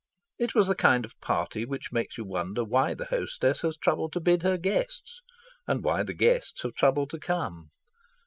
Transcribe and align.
It 0.39 0.55
was 0.55 0.67
the 0.67 0.73
kind 0.73 1.05
of 1.05 1.21
party 1.21 1.63
which 1.63 1.91
makes 1.91 2.17
you 2.17 2.25
wonder 2.25 2.63
why 2.63 2.95
the 2.95 3.05
hostess 3.05 3.61
has 3.61 3.77
troubled 3.77 4.13
to 4.13 4.19
bid 4.19 4.41
her 4.41 4.57
guests, 4.57 5.21
and 5.67 5.83
why 5.83 6.01
the 6.01 6.15
guests 6.15 6.63
have 6.63 6.73
troubled 6.73 7.11
to 7.11 7.19
come. 7.19 7.69